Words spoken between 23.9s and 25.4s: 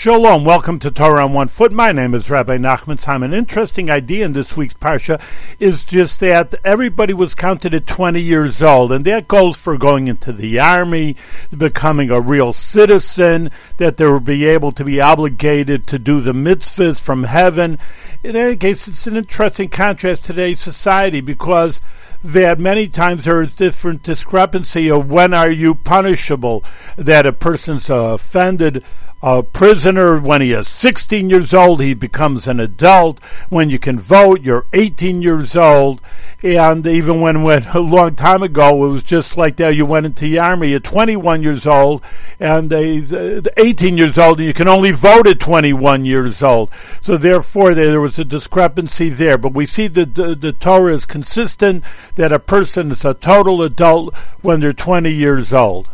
discrepancy of when